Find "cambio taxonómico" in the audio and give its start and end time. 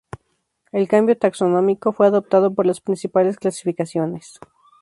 0.87-1.91